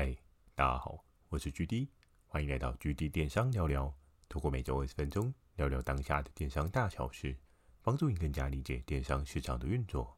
[0.00, 0.16] 嗨，
[0.54, 1.88] 大家好，我是 GD，
[2.28, 3.92] 欢迎来到 GD 电商聊聊。
[4.28, 7.36] 透过每周二十分钟聊聊当下的电商大小事，
[7.82, 10.16] 帮助你更加理解电商市场的运作。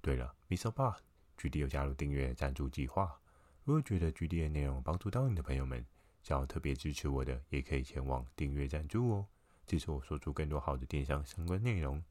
[0.00, 3.20] 对了，MixerBox，GD 有加入订阅赞助计划。
[3.64, 5.84] 如果觉得 GD 的内容帮助到你的朋友们，
[6.22, 9.26] 想要特别支持我的，也可以前往订阅赞助哦，
[9.66, 12.02] 支持我说出更多好的电商相关内容。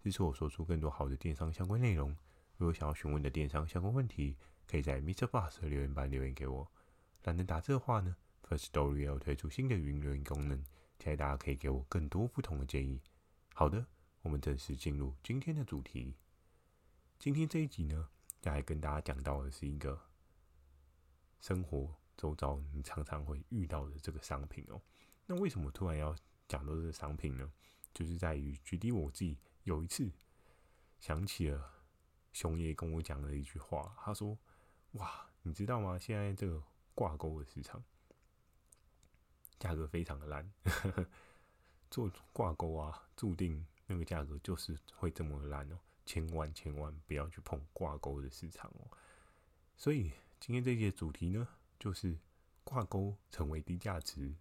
[0.00, 2.16] 支持我说出更多好的电商相关内容。
[2.56, 4.36] 如果想要询问的电商相关问题，
[4.66, 6.70] 可以在 MixerBox 的留言板留言给我。
[7.24, 10.62] 懒得打字的话呢，Firstory 要推出新的语音留言功能，
[10.98, 13.00] 期待大家可以给我更多不同的建议。
[13.54, 13.86] 好的，
[14.20, 16.14] 我们正式进入今天的主题。
[17.18, 18.08] 今天这一集呢，
[18.42, 19.98] 要来跟大家讲到的是一个
[21.40, 24.82] 生活周遭你常常会遇到的这个商品哦。
[25.24, 26.14] 那为什么突然要
[26.46, 27.50] 讲到这个商品呢？
[27.94, 30.12] 就是在于举例我自己有一次
[30.98, 31.70] 想起了
[32.32, 34.36] 熊爷跟我讲的一句话，他说。
[34.94, 35.98] 哇，你知道吗？
[35.98, 36.62] 现在这个
[36.94, 37.82] 挂钩的市场
[39.58, 40.52] 价格非常的烂，
[41.90, 45.78] 做挂钩啊，注定那个价格就是会这么烂哦。
[46.06, 48.96] 千万千万不要去碰挂钩的市场哦。
[49.76, 52.16] 所以今天这节主题呢，就是
[52.62, 54.32] 挂钩成为低价值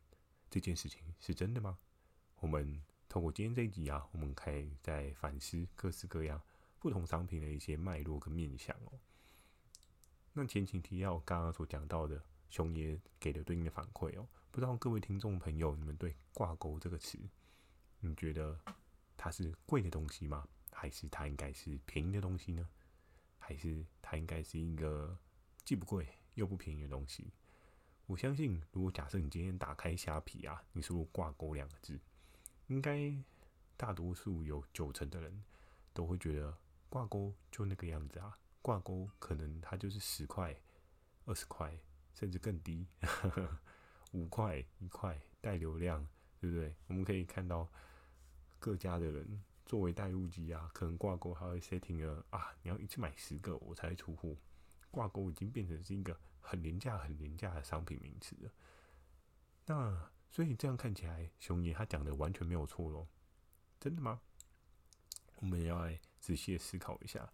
[0.50, 1.80] 这件事情是真的吗？
[2.41, 6.39] 我们透过今天这一集啊，我们可以再反思各式各样
[6.78, 9.00] 不同商品的一些脉络跟面向哦。
[10.36, 17.20] 那前情提要，刚刚所讲到的熊爷给的对应的反馈哦，不知道各位听众朋友，你们对挂钩这个词，
[18.00, 18.59] 你觉得
[19.16, 20.48] 它是贵的东西吗？
[20.72, 22.67] 还是它应该是便宜的东西呢？
[23.38, 25.16] 还是它应该是一个
[25.64, 27.31] 既不贵又不便宜的东西？
[28.08, 32.00] 我相信，如果假设你今天打开虾皮啊，你输入挂钩两个字，
[32.66, 33.16] 应该
[33.78, 35.44] 大多数有九成的人
[35.94, 36.58] 都会觉得
[36.90, 38.36] 挂钩就那个样子啊。
[38.64, 40.56] 挂钩可能它就是十块、
[41.25, 41.78] 二十块，
[42.16, 42.88] 甚至更低，
[44.14, 46.08] 五块、一块带流量，
[46.39, 46.73] 对不对？
[46.88, 47.69] 我们可以看到
[48.59, 54.35] 各家的人作为带入机啊，可能挂钩还会 setting 了啊，你要一次买十个我才会出货。
[54.90, 58.51] 挂钩已经变成是一个很廉价、很廉价的商品名词了。
[59.66, 63.07] 那所以这样看起来，熊爷他讲的完全没有错喽？
[63.80, 64.22] 真的吗？
[65.38, 67.30] 我们要来仔细的思考一下。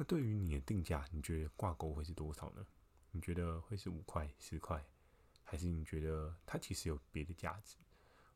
[0.00, 2.66] 那对于你的定价，你觉得挂钩会是多少呢？
[3.10, 4.82] 你觉得会是五块、十块，
[5.44, 7.76] 还是你觉得它其实有别的价值？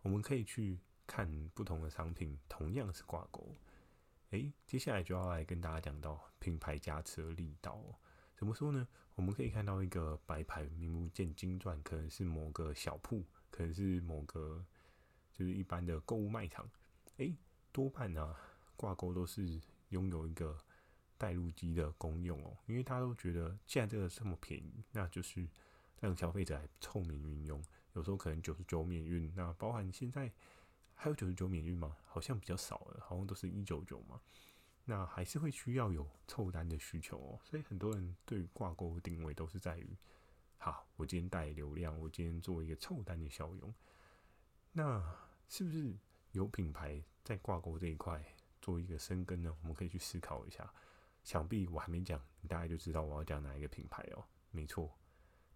[0.02, 3.56] 我们可以去看不同的商品，同样是挂钩。
[4.32, 7.94] 诶，接下来就要来跟大家讲到品牌加持的力道哦。
[8.36, 8.86] 怎么说呢？
[9.14, 14.62] 我们可以看到一个白牌名不见经传，可能是某个小铺，可能是某个
[15.32, 16.69] 就是一般的购物卖场。
[17.16, 17.34] 诶，
[17.72, 18.38] 多半呢、啊，
[18.76, 19.58] 挂钩都是
[19.88, 20.58] 拥有一个。
[21.25, 25.49] 带路机的功用哦，因为大家都觉得既然这个这么便宜，那就是
[25.99, 27.65] 让消费者来凑免运用。
[27.95, 30.31] 有时候可能九十九免运，那包含现在
[30.95, 31.97] 还有九十九免运吗？
[32.05, 34.21] 好像比较少了，好像都是一九九嘛。
[34.85, 39.97] 那还是会需要有凑单的需求哦，所以很多人对于挂钩定位都是在于：
[40.59, 43.75] 好，我今天带流量，我今天做一个凑单的效用。
[44.73, 45.03] 那
[45.49, 45.97] 是不是
[46.33, 48.23] 有品牌在挂钩这一块
[48.61, 49.56] 做一个深耕呢？
[49.62, 50.71] 我们可以去思考一下。
[51.25, 54.23] 想必我还没讲，你大概就知道我要讲哪一个品牌哦。
[54.51, 54.95] 没错，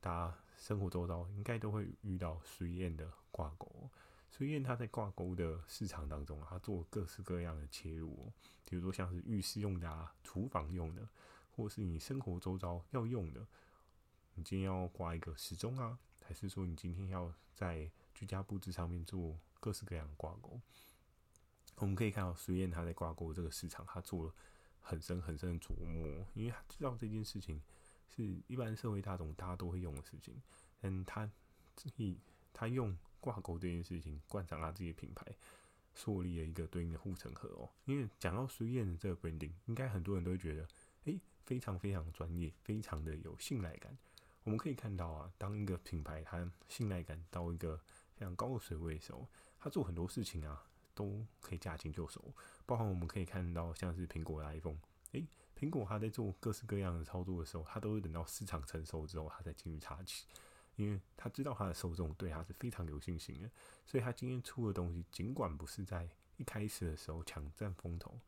[0.00, 3.88] 大家生活周遭应该都会遇到水燕的挂钩。
[4.30, 8.32] 水燕它在挂钩的市场当中，它做各式各样的切入哦，
[8.64, 11.06] 比如说像是浴室用的啊、厨房用的，
[11.54, 13.46] 或是你生活周遭要用的。
[14.34, 20.60] 你今天要挂一个时钟啊，还是说你今天要在居家布置上面做各式各样的挂钩？
[21.76, 24.34] 我们可以看到水燕它在挂钩这个市场，它做了。
[24.88, 27.60] 很深很深的琢磨，因为他知道这件事情
[28.08, 30.34] 是一般社会大众大家都会用的事情，
[30.80, 31.30] 但他
[31.76, 32.18] 自己
[32.54, 35.26] 他用挂钩这件事情冠上他自己品牌，
[35.94, 37.68] 树立了一个对应的护城河哦。
[37.84, 40.66] 因为讲到水燕的这个 branding，应该很多人都会觉得，
[41.04, 43.94] 诶，非常非常专业，非常的有信赖感。
[44.44, 47.76] 我们可以看到啊，当一个品牌它信赖感到一个
[48.14, 49.28] 非常高的水位的时候，
[49.60, 50.64] 他做很多事情啊。
[50.94, 52.34] 都可以驾轻就熟，
[52.68, 54.76] 包含我们可以看到，像是苹果的 iPhone，
[55.12, 55.26] 诶，
[55.58, 60.26] 苹果它在做各式各样的操作的时候，它都会等到市场成熟之后，它才进入插旗，
[60.76, 63.50] 因为它知道它的受众对它是非常有信心的，
[63.86, 66.06] 所以它今天出的东西，尽管不是在
[66.36, 68.20] 一开始的时候抢占风头，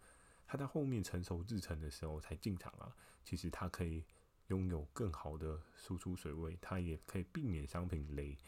[0.47, 4.03] 它在后面成熟制程的时候才进场啊，其实它可以
[4.47, 8.39] 拥有更好的输出水位，它也可以避免商品雷。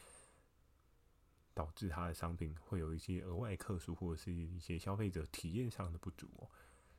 [1.54, 6.48] 导致它的商品会有一些额外客数，或者是一些消费者体验上的不足哦。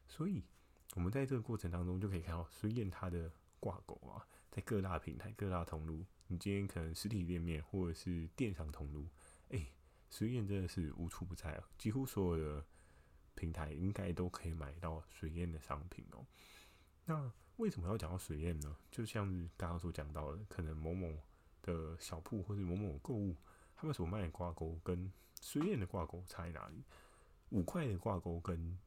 [0.07, 0.44] 所以，
[0.95, 9.07] 我们在这个过程当中就可以看到，水燕它的挂钩啊，在各大平台、各大通路，你今天可能实体店面或者是电商通路，
[9.50, 9.71] 哎、欸，
[10.09, 11.69] 水燕真的是无处不在啊！
[11.77, 12.65] 几乎所有的
[13.33, 16.25] 平台应该都可以买到水燕的商品哦。
[17.05, 18.75] 那为什么要讲到水燕呢？
[18.91, 19.27] 就像
[19.57, 21.17] 刚刚所讲到的，可能某某
[21.61, 23.35] 的小铺或者某某购物，
[23.83, 26.85] 他们所卖的挂钩跟水燕的挂钩差在哪里？
[27.50, 28.80] 五块的挂钩跟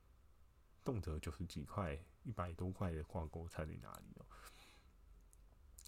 [0.82, 4.24] 动辄九十几块、一百多块的挂钩差在哪里哦？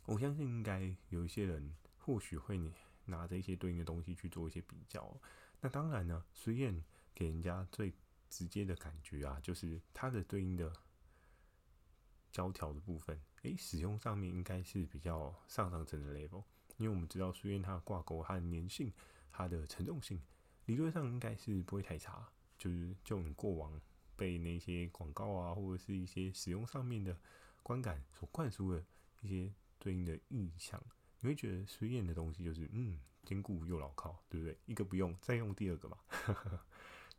[0.04, 2.70] 我相信应该有一些人或许会
[3.06, 5.18] 拿着一些对应的东西去做一些比较。
[5.62, 6.84] 那当然呢，水燕
[7.14, 7.94] 给人家最
[8.28, 10.70] 直接的感觉啊，就是它的对应的
[12.30, 16.44] 胶条的部分，诶，使用上面应该是比较上上层的 level。
[16.78, 18.92] 因为我们知道书院它的挂钩、它的粘性、
[19.30, 20.18] 它的承重性，
[20.64, 22.28] 理论上应该是不会太差。
[22.56, 23.80] 就是就你过往
[24.16, 27.16] 被那些广告啊，或者是一些使用上面的
[27.62, 28.82] 观感所灌输的
[29.20, 29.52] 一些。
[29.80, 30.82] 对应的印象，
[31.20, 34.58] 你会觉得书院的东西就是嗯，坚固又牢靠，对不对？
[34.66, 35.96] 一个不用，再用第二个嘛，
[36.26, 36.34] 对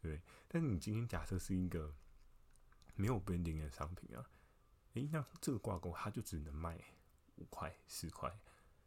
[0.01, 0.21] 不对。
[0.49, 1.95] 但是你今天假设是一个
[2.95, 4.29] 没有 branding 的商品啊，
[4.95, 6.77] 诶，那这个挂钩它就只能卖
[7.37, 8.29] 五块、四块，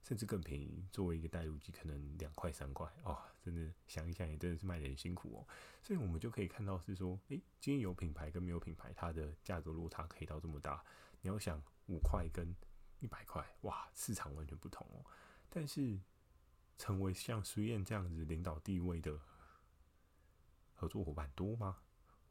[0.02, 0.86] 甚至更便宜。
[0.90, 5.46] 作为一个带入机，可能两块、三块哦，真的想一想也真的是卖得很辛苦哦。
[5.82, 10.84] 所以我们就可以看到是说，诶，今天有品牌跟没有品牌，它的价格落差可以到这么大。
[11.20, 12.54] 你要想五块跟
[13.00, 15.04] 一百块，哇，市场完全不同哦。
[15.48, 16.00] 但是，
[16.78, 19.20] 成为像水燕这样子领导地位的
[20.74, 21.78] 合作伙伴多吗？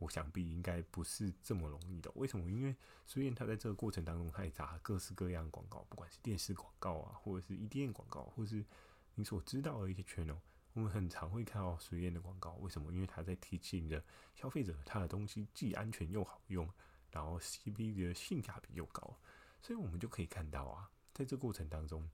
[0.01, 2.11] 我想必应该不是这么容易的。
[2.15, 2.49] 为什么？
[2.49, 2.75] 因为
[3.05, 8.65] 水燕它在这个过程当中，它也砸各式各样广告，不管是电视广告啊，或者是 EDM 广告，或是
[9.13, 10.39] 你所知道的一些 channel，
[10.73, 12.53] 我们很常会看到水燕的广告。
[12.55, 12.91] 为什么？
[12.91, 14.03] 因为它在提醒着
[14.33, 16.67] 消费者，它的东西既安全又好用，
[17.11, 19.15] 然后 C B 的性价比又高。
[19.61, 22.09] 所以我们就可以看到啊，在这过程当中，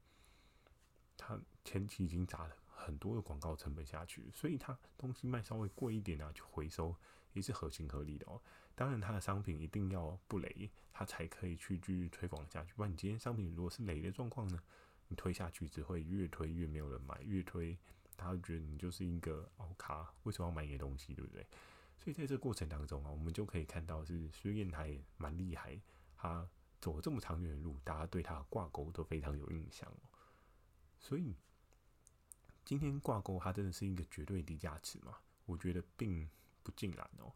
[1.15, 6.93] 他前期已经砸了很多的广告成本下去，所以他东西卖稍微贵一点啊，就回收
[7.33, 8.41] 也是合情合理的哦。
[8.75, 12.73] 当然，他的商品一定要不雷，他才可以去继续推广下去。
[12.73, 14.61] 不然，你今天商品如果是雷的状况呢，
[15.07, 17.77] 你推下去只会越推越没有人买，越推
[18.15, 21.45] 他会觉得你就是一个奥卡，为什么要买你的东西，对不对？
[21.97, 25.79] 所以在这过程当中啊，我们就可以看到是孙燕台蛮厉害，
[26.15, 26.47] 他。
[26.79, 30.09] 走了这么长远的路，大家对它的挂钩都非常有印象哦。
[30.99, 31.35] 所以
[32.63, 35.17] 今天挂钩它真的是一个绝对低价值吗？
[35.47, 36.29] 我觉得并
[36.67, 37.31] 不尽然哦。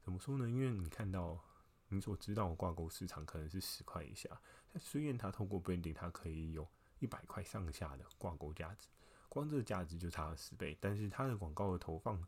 [0.00, 0.48] 怎么说呢？
[0.48, 1.44] 因为你看到
[1.88, 4.40] 你所知道的挂钩市场可能是十块以下，
[4.72, 6.64] 但虽然它透过 branding，它可以有
[7.00, 8.86] 一百块上下的挂钩价值，
[9.28, 10.78] 光这个价值就差了十倍。
[10.80, 12.24] 但是它的广告的投放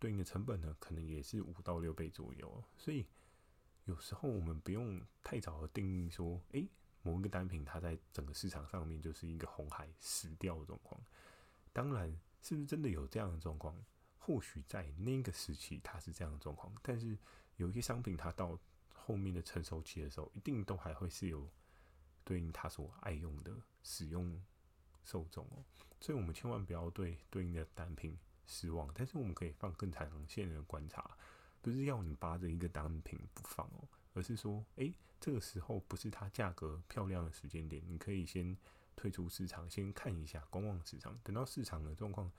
[0.00, 2.64] 对应的成本呢，可能也是五到六倍左右。
[2.76, 3.06] 所以。
[3.86, 6.68] 有时候我们不用太早的定义说，诶、
[7.02, 11.00] 某一个单品它在整个市场上面就是一个红海死掉的状况。
[11.72, 12.08] 当然，
[12.40, 13.76] 是不是真的有这样的状况？
[14.24, 17.18] 或许在那个时期它是这样的状况，但是
[17.56, 18.56] 有一些商品它到
[18.94, 21.48] 后面的成熟期的时候，一定都还会是有
[22.24, 23.52] 对应它所爱用的
[23.82, 24.40] 使用
[25.02, 25.64] 受众哦。
[26.00, 28.16] 所以我们千万不要对对应的单品
[28.46, 31.16] 失望，但是我们可以放更长线的观察。
[31.60, 38.56] 不是要你扒着一个单品不放哦，而是说，诶、这个时候不是它价格漂亮的时间点，你可以先
[38.96, 42.30] 退出市场，先看一下观望市场，等到市场的状况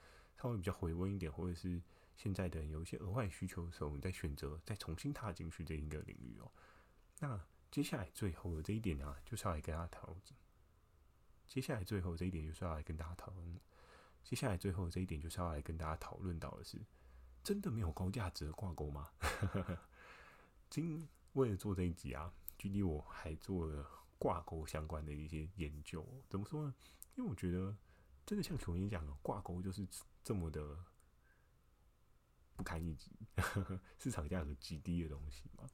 [0.41, 1.81] 稍微比较回温一点，或者是
[2.15, 6.51] 现在的有一些额外需求的时候，你再选择再重新踏进去这一个领域哦。
[7.19, 7.39] 那
[7.71, 10.21] 接下来最后的这一点啊，就是要来跟大家讨论。
[11.47, 13.59] 接下来最后这一点就是要来跟大家讨论。
[14.23, 16.79] 接下来最后这一点就是要来跟大家讨论到的是。
[17.43, 19.11] 真的没有高价值的挂钩吗？
[20.71, 23.85] 今为了做这一集啊，距离我还做了
[24.17, 26.07] 挂钩相关的一些研究。
[26.29, 26.73] 怎么说呢？
[27.15, 27.75] 因为我觉得
[28.25, 29.85] 真的像球员讲的，挂钩就是
[30.23, 30.77] 这么的
[32.55, 33.11] 不堪一击，
[33.99, 35.69] 市场价格极低的东西嘛。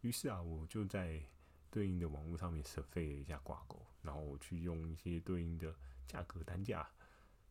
[0.00, 1.22] 于是啊，我就在
[1.70, 5.74] 对应的网络上面设费了一下挂钩，然后我去用一些对应的
[6.06, 6.88] 价格单价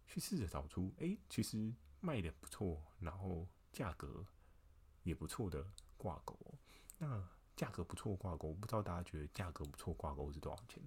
[0.07, 1.73] 去试着找出，哎、其实。
[2.01, 4.25] 卖的不错，然后价格
[5.03, 6.33] 也不错的挂钩。
[6.97, 7.27] 那
[7.57, 10.81] 价格不错挂钩，不知道大家觉得价格不错挂钩是多少钱？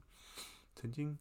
[0.74, 1.18] 曾经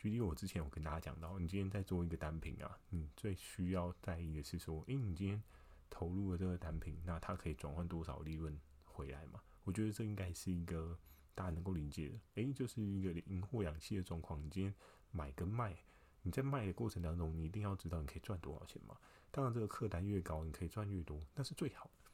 [0.00, 5.42] 举例，我之前有跟大家讲到，你今天在做一个单品啊，你最需要在意的是说，诶、你今天
[5.90, 9.42] 投入了这个单品，那它可以转换多少利润回来嘛？
[9.62, 10.98] 我觉得这应该是一个
[11.34, 12.18] 大家能够理解的。
[12.36, 14.42] 诶、就是一个银货两訖的状况。
[14.42, 14.74] 你今天
[15.10, 15.76] 买跟卖。
[16.22, 18.96] 你在卖的过程当中，你一定要知道你可以赚多少钱嘛？
[19.30, 22.10] 当然，这个客单越高，你可以赚越多，那是最好的。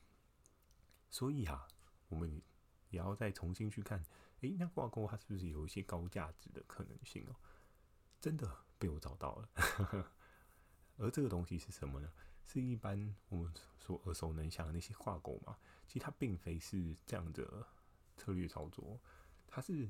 [1.08, 1.68] 所以啊，
[2.08, 2.42] 我们
[2.90, 4.04] 也要再重新去看，
[4.40, 7.36] 诶，那挂钩它是不是有一些高价值的可能性哦？
[8.26, 9.48] 真的被我找到了，
[10.98, 12.12] 而这个东西是什么呢？
[12.44, 15.56] 是一般我们所耳熟能详的那些挂钩嘛？
[15.86, 17.64] 其实它并非是这样的
[18.16, 19.00] 策略操作，
[19.46, 19.88] 它是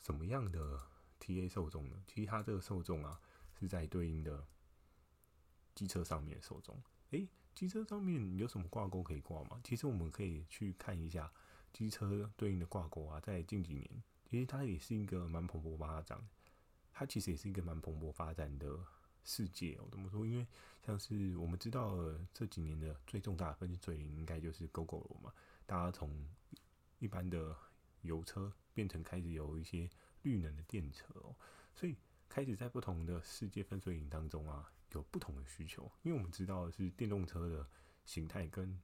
[0.00, 0.82] 什么样的
[1.20, 2.02] TA 受众呢？
[2.08, 3.20] 其实它这个受众啊，
[3.56, 4.44] 是在对应的
[5.76, 6.82] 机车上面的受众。
[7.10, 9.60] 诶，机车上面有什么挂钩可以挂吗？
[9.62, 11.32] 其实我们可以去看一下
[11.72, 16.28] 机车对应的挂钩啊，在近几年，其实它也是一个蛮蓬勃发展。
[16.98, 18.74] 它其实也是一个蛮蓬勃发展的
[19.22, 19.86] 世界哦。
[19.90, 20.24] 怎么说？
[20.24, 20.46] 因为
[20.80, 21.94] 像是我们知道
[22.32, 25.30] 这几年的最重大的分水岭，应该就是 Gogoro 嘛。
[25.66, 26.26] 大家从
[26.98, 27.54] 一般的
[28.00, 29.90] 油车变成开始有一些
[30.22, 31.36] 绿能的电车哦，
[31.74, 31.94] 所以
[32.30, 35.92] 开始在不同的世界分水岭当中啊，有不同的需求。
[36.02, 37.68] 因为我们知道的是电动车的
[38.06, 38.80] 形态跟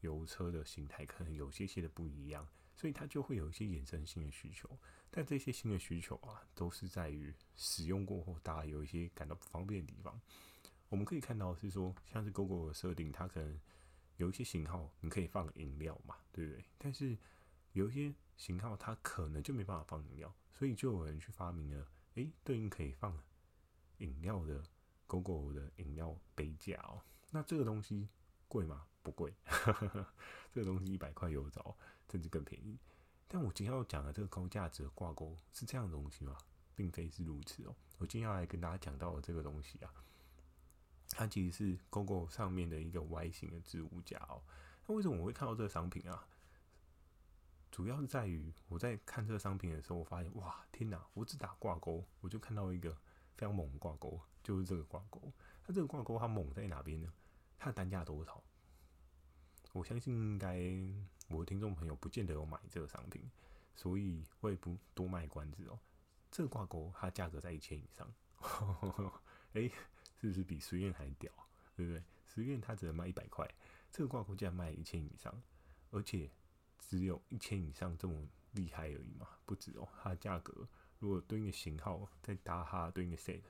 [0.00, 2.48] 油车的形态可能有些些的不一样。
[2.74, 4.78] 所以它就会有一些衍生性的需求，
[5.10, 10.20] 但这些新的需求啊，都是在于使用过后，大家有一些感到不方便的地方。
[10.88, 13.60] 我们可以看到是说，像是 Gogo 的设定，它可能
[14.16, 16.64] 有一些型号你可以放饮料嘛，对不对？
[16.78, 17.16] 但是
[17.72, 23.18] 有一些型号它可能就没办法放饮料，所以就有人去发明了，诶，对应可以放
[23.98, 24.62] 饮料的
[25.08, 27.02] Gogo 的饮料杯架哦。
[27.30, 28.08] 那这个东西
[28.46, 28.86] 贵吗？
[29.02, 29.34] 不贵，
[30.50, 31.76] 这个东西一百块有找，
[32.10, 32.78] 甚至更便宜。
[33.26, 36.36] 但我今天要讲的这个高价值的挂钩是这样的东西吗？
[36.76, 37.74] 并非是如此哦。
[37.98, 39.92] 我今天要来跟大家讲到的这个东西啊，
[41.10, 44.42] 它其实是 Google 上面的一个 Y 型的置物架哦。
[44.86, 46.26] 那为什么我会看到这个商品啊？
[47.70, 51.04] 主要是在于我在看这个商品的时候，我发现哇，天哪！
[51.14, 52.96] 我只打挂钩，我就看到一个
[53.36, 55.32] 非常猛的挂钩，就是这个挂钩。
[55.66, 57.12] 那这个挂钩它猛在哪边呢？
[57.58, 58.42] 它的单价多少？
[59.72, 60.56] 我相信应该
[61.34, 63.28] 我的听众朋友不见得有买这个商品，
[63.74, 65.78] 所以我也不多卖关子哦。
[66.30, 68.08] 这个挂钩它价格在一千以上，
[69.52, 69.68] 哎、欸，
[70.20, 71.32] 是不是比十元还屌？
[71.76, 72.02] 对不对？
[72.26, 73.48] 十元它只能卖一百块，
[73.90, 75.42] 这个挂钩竟然卖一千以上，
[75.90, 76.30] 而且
[76.78, 79.88] 只有一千以上这么厉害而已嘛，不止哦。
[80.02, 83.42] 它的价格如果对应的型号再搭它对应的 set，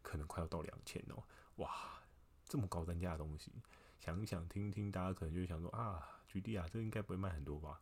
[0.00, 1.22] 可能快要到两千哦。
[1.56, 2.00] 哇，
[2.46, 3.52] 这么高单价的东西。
[3.98, 7.78] 想一想，听一听，大家可能就会想说啊，举例啊，这个应该不会卖很多吧？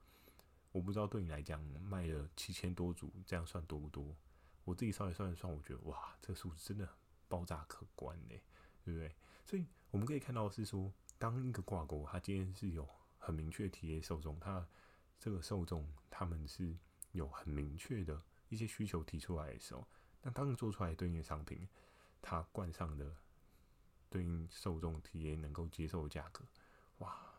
[0.72, 4.16] 我不知道对你来讲，卖了七千多组，这样算多不多？
[4.64, 6.88] 我自己稍微算一算，我觉得哇，这个数字真的
[7.28, 8.42] 爆炸可观嘞，
[8.84, 9.14] 对不对？
[9.44, 12.88] 所以我们可以看到是说，当一个挂钩，它今天是有
[13.18, 14.66] 很明确的 TA 受众，它
[15.18, 16.76] 这个受众他们是
[17.12, 19.86] 有很明确的一些需求提出来的时候，
[20.22, 21.68] 那当你做出来对应的商品，
[22.20, 23.14] 它冠上的。
[24.12, 26.44] 对应受众体验能够接受的价格，
[26.98, 27.29] 哇！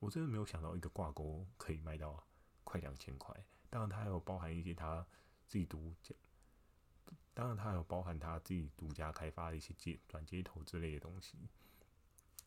[0.00, 2.26] 我真的没有想到一个挂钩可以卖到
[2.64, 3.32] 快两千块。
[3.68, 5.06] 当然，它还有包含一些它
[5.46, 6.12] 自己独家，
[7.32, 11.38] 当然它还有包含它自己独家开发的一些接转接头之类的东西。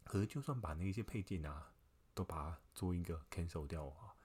[0.03, 1.71] 可是，就算把那些配件啊
[2.13, 4.15] 都把它做一个 cancel 掉啊，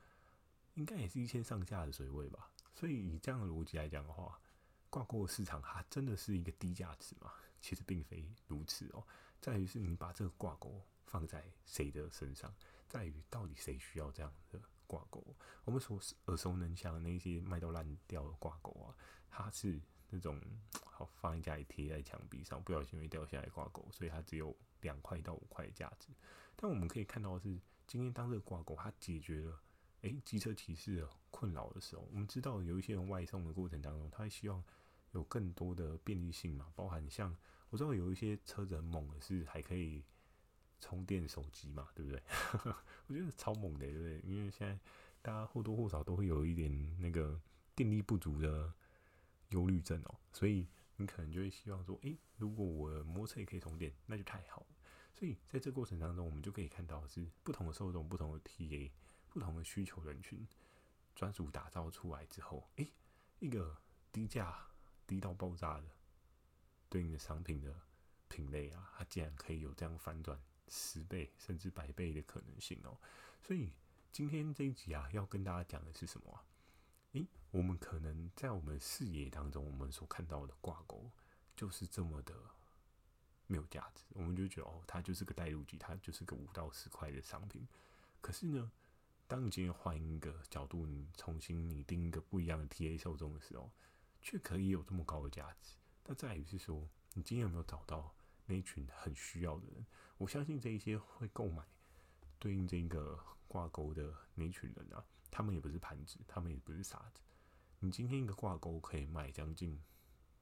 [0.75, 2.51] 应该也是一千上下的水位吧。
[2.75, 4.41] 所以，以这样的逻辑来讲的话，
[4.91, 7.33] 挂钩的市场它真的是一个低价值吗？
[7.61, 9.05] 其实并非如此哦，
[9.41, 12.55] 在于是你把这个挂钩放在谁的身上，
[12.89, 15.25] 在于到底谁需要这样的挂钩。
[15.65, 18.97] 我们所耳熟能详的那些卖到烂掉的挂钩啊，
[19.31, 19.81] 它是
[20.11, 20.41] 那种
[20.85, 26.09] 好放在家里贴在墙壁上，不小心会掉下来挂钩，所以它只有两块到五块的价值。
[26.57, 29.61] 但我们可以看到的是，今天当这个挂钩它解决了
[30.03, 34.65] 诶机车骑士的困扰的时候，我们知道有一些人外送的过程当中，他会希望。
[35.13, 37.35] 有更多的便利性嘛，包含像
[37.71, 40.05] 我知道有一些车子很猛的是还可以
[40.81, 42.23] 充电手机嘛，对不对？
[43.09, 44.21] 我觉得超猛的，对不对？
[44.21, 44.79] 因为现在
[45.23, 46.71] 大家或多或少都会有一点
[47.01, 47.41] 那个
[47.75, 48.73] 电力不足的
[49.51, 50.67] 忧虑症哦，所以
[50.97, 54.67] 你可能就会希望说，诶，如果我摩托车也可以充电，那就太好了。
[55.15, 58.91] 所以在这过程当中，我们就可以看到是不同的受众、不同的 TA、
[59.29, 60.47] 不同的需求人群
[61.15, 62.93] 专属打造出来之后，诶，
[63.39, 63.77] 一个
[64.13, 64.65] 低价。
[65.09, 65.85] 低到爆炸的
[66.91, 67.75] 对应的商品的
[68.29, 72.97] 品类啊，它竟然可以有这样反转十倍甚至百倍的可能性哦！
[73.43, 73.71] 所以
[74.13, 76.45] 今天这一集啊，要跟大家讲的是什么啊？
[77.13, 81.11] 诶，我们可能在我们视野当中，我们所看到的挂钩
[81.57, 82.35] 就是这么的
[83.47, 87.67] 没有价值，我们就觉得哦，它就是个带路机，它就是个五到十块的商品。
[88.21, 88.71] 可是呢，
[89.27, 93.71] 当你今天换一个角度，你重新拟定一个不一样的 TA 受众的时候，
[94.21, 98.15] 却可以有这么高的价值，那在于是说，你今天有没有找到
[98.49, 99.87] 那群很需要的人？
[100.17, 101.63] 我相信这一些会购买
[102.39, 107.21] 对应这个挂钩的那群人啊，他们也不是盘子，他们也不是傻子。
[107.79, 109.79] 你今天一个挂钩可以卖将近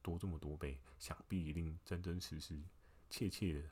[0.01, 2.59] 多这么多倍，想必一定真真实实、
[3.09, 3.69] 切切的，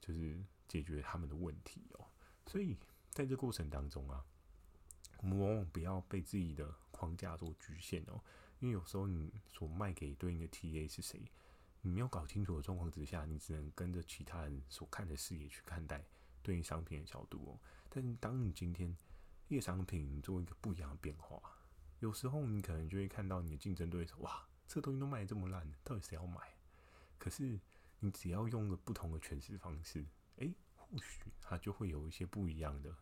[0.00, 2.06] 就是解决他们的问题哦。
[2.46, 2.76] 所以
[3.10, 4.24] 在这过程当中啊，
[5.18, 8.20] 我们往往不要被自己的框架所局限哦，
[8.58, 11.30] 因为有时候你所卖给对应的 TA 是谁，
[11.82, 16.04] 你没有搞清楚的状况之下，你只能跟着其他人所看的视野去看待
[16.42, 17.60] 对应商品的角度哦。
[17.88, 18.96] 但是当你今天
[19.48, 21.40] 一个商品做一个不一样的变化，
[21.98, 26.40] 有时候你可能就会看到你的竞争对手，哇，这东西都卖得这么烂，到底谁要买？
[27.18, 27.58] 可是
[27.98, 30.06] 你只要用个不同的诠释方式，
[30.36, 32.94] 诶，或许它就会有一些不一样的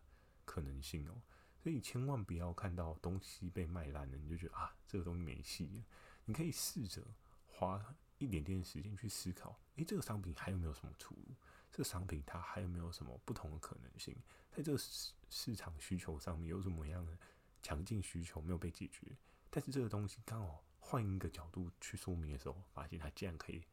[0.45, 1.21] 可能性哦。
[1.61, 5.83] 所以千万不要看到东西被卖烂了，你就觉得啊，这个东西没戏了。
[6.25, 7.05] 你可以试着
[7.45, 7.77] 花
[8.19, 11.35] 一点点时间去思考，诶，这个商品还有没有什么出路？
[11.71, 14.15] 这个商品它还有没有什么不同的可能性？
[14.51, 17.17] 在这个市市场需求上面有什么样的
[17.61, 19.17] 强劲需求没有被解决？
[19.49, 23.63] 但是这个东西刚好换一个角度去说明的时候，发现它竟然可以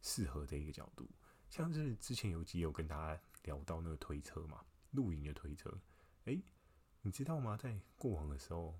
[0.00, 1.08] 适合这一个角度。
[1.50, 5.80] 像是之前有集有跟大家聊到那个推车嘛，露营的推车，
[6.24, 6.40] 诶，
[7.00, 7.56] 你知道吗？
[7.56, 8.78] 在过往的时候，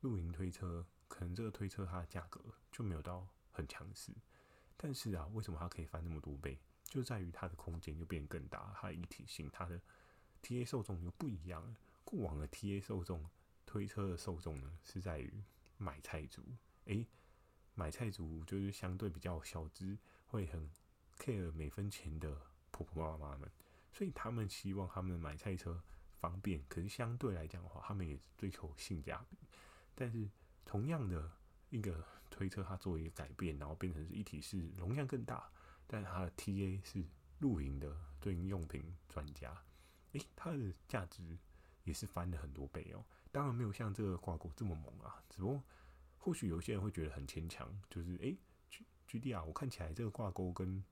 [0.00, 2.40] 露营推车可能这个推车它的价格
[2.70, 4.12] 就没有到很强势，
[4.84, 6.58] 但是啊，为什么它可以翻那么多倍？
[6.86, 9.80] 就在于它的空间就变更大，它的一体性，它的
[10.42, 11.76] TA 受众又不一样了。
[12.02, 13.24] 过往的 TA 受众
[13.64, 15.32] 推车的受众呢，是在于
[15.78, 16.42] 买菜族。
[16.86, 17.06] 诶、
[17.76, 19.96] 买菜族就是相对比较小资，
[20.26, 20.68] 会很
[21.16, 22.36] care 每分钱的
[22.72, 23.48] 婆婆妈妈们，
[23.92, 25.80] 所以他们希望他们买菜车
[26.18, 26.60] 方便。
[26.68, 29.38] 可是相对来讲的话，他们也追求性价比。
[29.94, 30.28] 但是
[30.64, 31.30] 同样的
[31.70, 35.48] 一个推车，它做一个改变，然后变成是一体式，容量更大。
[35.86, 37.04] 但它的 TA 是
[37.40, 39.54] 露营的对应用品专家，
[40.12, 41.36] 诶，它的价值
[41.84, 43.04] 也是翻了很多倍哦。
[43.30, 45.62] 当然没有像这个挂钩这么猛啊，只不过
[46.16, 48.38] 或许有些人会觉得很牵强，就是诶
[48.70, 50.82] ，G G D 啊，我看起来这个挂钩跟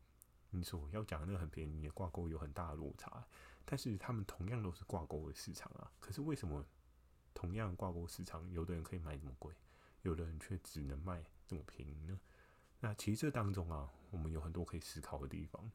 [0.51, 3.25] 你所要讲的那个很便宜的挂钩有很大的落差，
[3.65, 6.63] 但是他们同样都是挂钩的市场啊，可是为什么
[7.33, 9.55] 同样挂钩市场，有的人可以卖这么贵，
[10.03, 12.19] 有的人却只能卖这么便宜呢？
[12.81, 15.71] 那其实这当中啊，我们有很多可以思考的地方，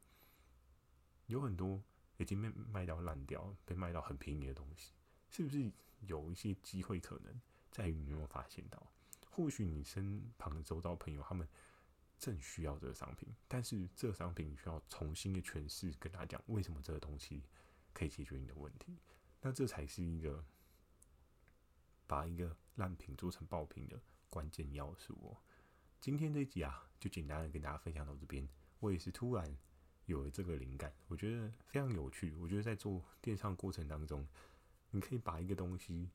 [1.28, 1.84] 有很多
[2.18, 4.92] 已经被卖到烂掉、被卖到很便宜的东西，
[5.30, 7.40] 是不是有一些机会可能
[7.72, 8.92] 在于你有没有发现到？
[9.30, 11.48] 或许你身旁的周遭朋友他们
[12.18, 17.44] 正需要这个商品，但是这个商品需要重新的诠释，跟他讲为什么这个东西
[17.94, 18.98] 可以解决你的问题，
[19.42, 20.44] 那这才是一个
[22.08, 25.38] 把一个烂品做成爆品的关键要素哦。
[26.02, 28.48] 今天这一集啊，就简单的跟大家分享到这边。
[28.80, 29.58] 我也是突然
[30.06, 32.34] 有了这个灵感，我觉得非常有趣。
[32.36, 34.28] 我觉得在做电商过程当中，
[34.92, 36.12] 你可以把一个东西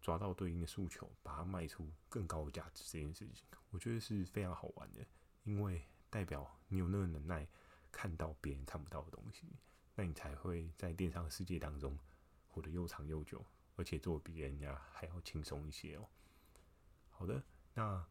[0.00, 5.04] 抓到对应的诉求，把它卖出更高的价值，这件事情我觉得是非常好玩的，
[5.42, 7.48] 因为代表你有那个能耐
[7.90, 9.48] 看到别人看不到的东西，
[9.96, 11.98] 那你才会在电商世界当中
[12.46, 16.06] 活得又长又久，而且做比人家还要轻松一些哦。
[17.18, 18.04] 好的，那。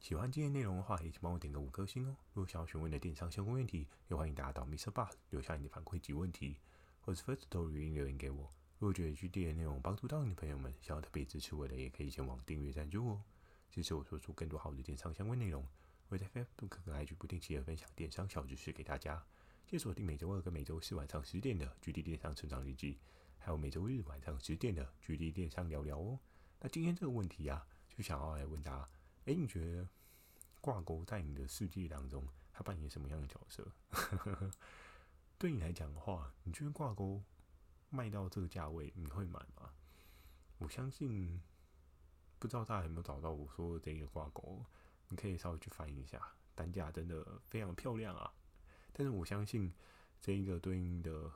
[0.00, 2.16] 喜欢今天内容的话，也请帮我点个五颗星哦。
[2.32, 6.58] 如果想要询问的电商相关问题，也欢迎大家到 MixerBox 留下你的反馈及问题，
[7.00, 8.52] 或者 Firstory 语音留言给我。
[8.80, 13.22] 如果觉得 GD 的内容帮助到你的朋友们，想要特别支持我的，也可以前往订阅赞助哦。
[13.70, 15.64] 支持我说出更多好的电商相关内容。
[16.08, 19.24] 我在 Facebook 跟 IG 不定期的分享电商小知识给大家。
[19.64, 22.98] 记得锁定每周二跟每周四晚上十点的 GD 电商成长日记，
[23.38, 26.18] 还有每周日晚上十点的 GD 电商聊聊哦。
[26.64, 28.88] 那今天这个问题啊，就想要来问大家。
[29.26, 29.86] 哎，你觉得
[30.62, 33.70] 挂钩在你的世界当中，它扮演什么样的角色？
[35.36, 37.22] 对你来讲的话，你觉得挂钩
[37.90, 39.74] 卖到这个价位，你会买吗？
[40.56, 41.38] 我相信，
[42.38, 44.64] 不知道大家有没有找到我说的这个挂钩？
[45.08, 48.32] 你可以稍微去翻一下，单价真的非常漂亮啊！
[48.94, 49.70] 但是我相信，
[50.18, 51.30] 这一个对应的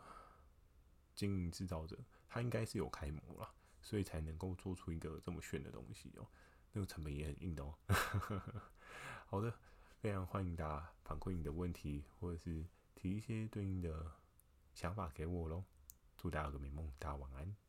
[1.15, 1.99] 经营制造者，
[2.31, 3.55] 他应该是有开模了，
[3.89, 6.29] 所以才能够做出一个这么炫的东西哦。
[6.73, 7.75] 那个成本也很硬的哦。
[9.25, 9.51] 好的，
[9.99, 14.13] 非常欢迎大家反馈你的问题，或者是提一些对应的
[14.75, 15.65] 想法给我喽。
[16.19, 17.68] 祝大家有个美梦，大家晚安。